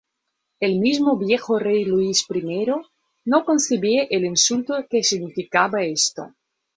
El 0.59 0.79
mismo 0.79 1.15
viejo 1.15 1.59
rey 1.59 1.85
Luis 1.85 2.25
I 2.27 2.65
no 3.25 3.45
concebía 3.45 4.03
el 4.09 4.25
insulto 4.25 4.83
que 4.89 5.03
significaba 5.03 5.83
esto. 5.83 6.33